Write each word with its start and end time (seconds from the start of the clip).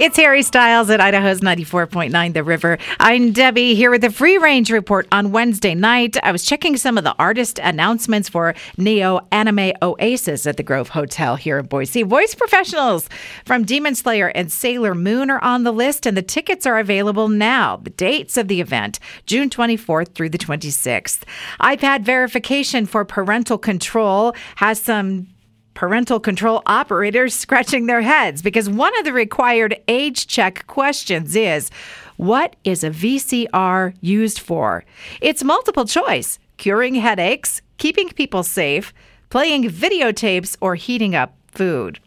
It's 0.00 0.16
Harry 0.16 0.42
Styles 0.42 0.88
at 0.88 0.98
Idaho's 0.98 1.40
94.9 1.40 2.32
The 2.32 2.42
River. 2.42 2.78
I'm 2.98 3.32
Debbie 3.32 3.74
here 3.74 3.90
with 3.90 4.00
the 4.00 4.10
Free 4.10 4.38
Range 4.38 4.70
Report 4.70 5.06
on 5.12 5.30
Wednesday 5.30 5.74
night. 5.74 6.16
I 6.22 6.32
was 6.32 6.42
checking 6.42 6.78
some 6.78 6.96
of 6.96 7.04
the 7.04 7.14
artist 7.18 7.58
announcements 7.62 8.26
for 8.26 8.54
Neo 8.78 9.20
Anime 9.30 9.72
Oasis 9.82 10.46
at 10.46 10.56
the 10.56 10.62
Grove 10.62 10.88
Hotel 10.88 11.36
here 11.36 11.58
in 11.58 11.66
Boise. 11.66 12.02
Voice 12.02 12.34
professionals 12.34 13.10
from 13.44 13.66
Demon 13.66 13.94
Slayer 13.94 14.28
and 14.28 14.50
Sailor 14.50 14.94
Moon 14.94 15.28
are 15.28 15.44
on 15.44 15.64
the 15.64 15.70
list, 15.70 16.06
and 16.06 16.16
the 16.16 16.22
tickets 16.22 16.64
are 16.64 16.78
available 16.78 17.28
now. 17.28 17.76
The 17.76 17.90
dates 17.90 18.38
of 18.38 18.48
the 18.48 18.62
event, 18.62 19.00
June 19.26 19.50
24th 19.50 20.14
through 20.14 20.30
the 20.30 20.38
26th. 20.38 21.24
iPad 21.60 22.04
verification 22.04 22.86
for 22.86 23.04
parental 23.04 23.58
control 23.58 24.34
has 24.56 24.80
some 24.80 25.26
parental 25.74 26.20
control 26.20 26.62
operators 26.66 27.34
scratching 27.34 27.86
their 27.86 28.02
heads 28.02 28.42
because 28.42 28.68
one 28.68 28.96
of 28.98 29.04
the 29.04 29.12
required 29.12 29.80
age 29.88 30.26
check 30.26 30.66
questions 30.66 31.36
is 31.36 31.70
what 32.16 32.56
is 32.64 32.84
a 32.84 32.90
VCR 32.90 33.94
used 34.00 34.40
for? 34.40 34.84
It's 35.20 35.42
multiple 35.42 35.86
choice 35.86 36.38
curing 36.58 36.96
headaches, 36.96 37.62
keeping 37.78 38.10
people 38.10 38.42
safe, 38.42 38.92
playing 39.30 39.64
videotapes, 39.64 40.56
or 40.60 40.74
heating 40.74 41.14
up 41.14 41.34
food. 41.48 41.98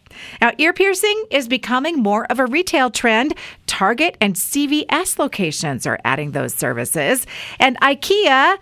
Now, 0.41 0.51
ear 0.57 0.73
piercing 0.73 1.25
is 1.31 1.47
becoming 1.47 1.97
more 1.97 2.25
of 2.25 2.39
a 2.39 2.45
retail 2.45 2.89
trend. 2.89 3.33
Target 3.65 4.15
and 4.21 4.35
CVS 4.35 5.17
locations 5.17 5.87
are 5.87 5.99
adding 6.05 6.31
those 6.31 6.53
services. 6.53 7.25
And 7.59 7.79
IKEA 7.81 8.57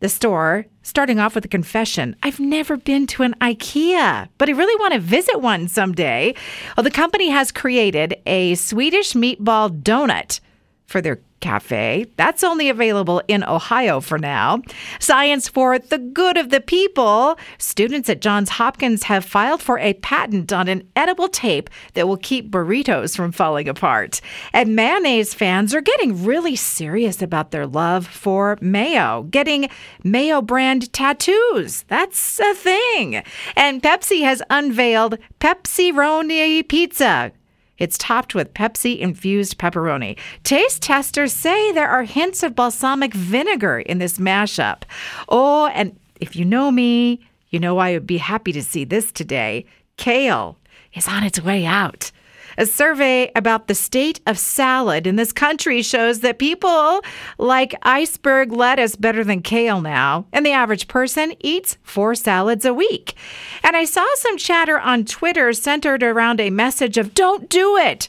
the 0.00 0.08
store, 0.08 0.66
starting 0.82 1.18
off 1.18 1.34
with 1.34 1.44
a 1.44 1.48
confession. 1.48 2.14
I've 2.22 2.40
never 2.40 2.76
been 2.76 3.06
to 3.08 3.22
an 3.22 3.34
IKEA, 3.40 4.28
but 4.38 4.48
I 4.48 4.52
really 4.52 4.80
want 4.80 4.94
to 4.94 5.00
visit 5.00 5.40
one 5.40 5.68
someday. 5.68 6.34
Well, 6.76 6.84
the 6.84 6.90
company 6.90 7.30
has 7.30 7.50
created 7.52 8.16
a 8.26 8.54
Swedish 8.54 9.12
meatball 9.14 9.82
donut 9.82 10.40
for 10.88 11.00
their 11.00 11.20
Cafe. 11.40 12.06
That's 12.16 12.42
only 12.42 12.68
available 12.68 13.22
in 13.28 13.44
Ohio 13.44 14.00
for 14.00 14.18
now. 14.18 14.60
Science 14.98 15.48
for 15.48 15.78
the 15.78 15.98
good 15.98 16.36
of 16.36 16.50
the 16.50 16.60
people. 16.60 17.38
Students 17.58 18.08
at 18.08 18.20
Johns 18.20 18.50
Hopkins 18.50 19.04
have 19.04 19.24
filed 19.24 19.62
for 19.62 19.78
a 19.78 19.94
patent 19.94 20.52
on 20.52 20.66
an 20.66 20.88
edible 20.96 21.28
tape 21.28 21.70
that 21.94 22.08
will 22.08 22.16
keep 22.16 22.50
burritos 22.50 23.14
from 23.14 23.30
falling 23.30 23.68
apart. 23.68 24.20
And 24.52 24.74
mayonnaise 24.74 25.32
fans 25.32 25.74
are 25.74 25.80
getting 25.80 26.24
really 26.24 26.56
serious 26.56 27.22
about 27.22 27.52
their 27.52 27.66
love 27.66 28.06
for 28.06 28.58
mayo, 28.60 29.22
getting 29.30 29.68
mayo 30.02 30.42
brand 30.42 30.92
tattoos. 30.92 31.84
That's 31.84 32.40
a 32.40 32.54
thing. 32.54 33.22
And 33.54 33.82
Pepsi 33.82 34.22
has 34.22 34.42
unveiled 34.50 35.18
Pepsi 35.40 35.92
Roni 35.92 36.66
Pizza. 36.66 37.32
It's 37.78 37.98
topped 37.98 38.34
with 38.34 38.54
Pepsi 38.54 38.98
infused 38.98 39.58
pepperoni. 39.58 40.18
Taste 40.42 40.82
testers 40.82 41.32
say 41.32 41.72
there 41.72 41.88
are 41.88 42.02
hints 42.02 42.42
of 42.42 42.54
balsamic 42.54 43.14
vinegar 43.14 43.78
in 43.78 43.98
this 43.98 44.18
mashup. 44.18 44.82
Oh, 45.28 45.66
and 45.68 45.98
if 46.20 46.36
you 46.36 46.44
know 46.44 46.70
me, 46.70 47.20
you 47.50 47.60
know 47.60 47.78
I 47.78 47.92
would 47.92 48.06
be 48.06 48.18
happy 48.18 48.52
to 48.52 48.62
see 48.62 48.84
this 48.84 49.12
today. 49.12 49.64
Kale 49.96 50.56
is 50.94 51.08
on 51.08 51.22
its 51.22 51.40
way 51.40 51.64
out. 51.64 52.10
A 52.58 52.66
survey 52.66 53.30
about 53.36 53.68
the 53.68 53.74
state 53.76 54.20
of 54.26 54.36
salad 54.36 55.06
in 55.06 55.14
this 55.14 55.32
country 55.32 55.80
shows 55.80 56.20
that 56.20 56.40
people 56.40 57.02
like 57.38 57.72
iceberg 57.84 58.50
lettuce 58.50 58.96
better 58.96 59.22
than 59.22 59.42
kale 59.42 59.80
now, 59.80 60.26
and 60.32 60.44
the 60.44 60.50
average 60.50 60.88
person 60.88 61.34
eats 61.38 61.78
four 61.84 62.16
salads 62.16 62.64
a 62.64 62.74
week. 62.74 63.14
And 63.62 63.76
I 63.76 63.84
saw 63.84 64.04
some 64.16 64.36
chatter 64.36 64.76
on 64.76 65.04
Twitter 65.04 65.52
centered 65.52 66.02
around 66.02 66.40
a 66.40 66.50
message 66.50 66.98
of 66.98 67.14
don't 67.14 67.48
do 67.48 67.76
it. 67.76 68.08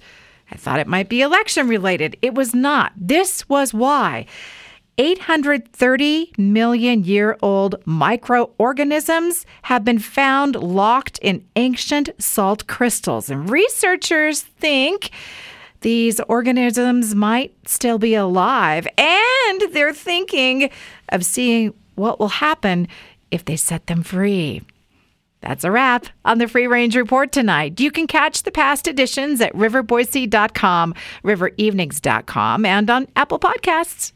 I 0.52 0.56
thought 0.56 0.80
it 0.80 0.88
might 0.88 1.10
be 1.10 1.22
election 1.22 1.68
related. 1.68 2.18
It 2.24 2.34
was 2.34 2.56
not. 2.56 2.92
This 2.98 3.48
was 3.48 3.72
why. 3.72 4.26
830 5.00 6.34
million 6.38 7.06
year 7.06 7.38
old 7.42 7.76
microorganisms 7.86 9.46
have 9.64 9.86
been 9.86 9.98
found 9.98 10.56
locked 10.56 11.18
in 11.20 11.46
ancient 11.56 12.10
salt 12.20 12.68
crystals. 12.68 13.30
And 13.30 13.50
researchers 13.50 14.42
think 14.42 15.12
these 15.82 16.20
organisms 16.22 17.16
might 17.16 17.54
still 17.66 17.98
be 17.98 18.14
alive. 18.14 18.88
And 18.98 19.62
they're 19.72 19.94
thinking 19.94 20.70
of 21.08 21.24
seeing 21.24 21.74
what 21.96 22.20
will 22.20 22.28
happen 22.28 22.90
if 23.32 23.46
they 23.46 23.56
set 23.56 23.88
them 23.88 24.04
free. 24.04 24.62
That's 25.42 25.64
a 25.64 25.72
wrap 25.72 26.08
on 26.26 26.38
the 26.38 26.48
Free 26.48 26.68
Range 26.68 26.94
Report 26.98 27.32
tonight. 27.32 27.80
You 27.80 27.92
can 27.92 28.08
catch 28.08 28.44
the 28.44 28.52
past 28.52 28.88
editions 28.88 29.40
at 29.40 29.54
riverboise.com, 29.54 30.94
riverevenings.com, 31.24 32.66
and 32.66 32.90
on 32.90 33.08
Apple 33.16 33.40
Podcasts. 33.40 34.08